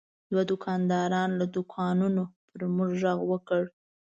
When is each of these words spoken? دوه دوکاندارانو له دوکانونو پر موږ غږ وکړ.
دوه 0.29 0.43
دوکاندارانو 0.51 1.35
له 1.41 1.45
دوکانونو 1.55 2.23
پر 2.49 2.61
موږ 2.75 2.91
غږ 3.01 3.19
وکړ. 3.31 3.61